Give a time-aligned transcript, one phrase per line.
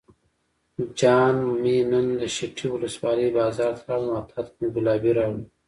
[0.99, 5.43] جان مې نن دشټي ولسوالۍ بازار ته لاړم او تاته مې ګلابي راوړې.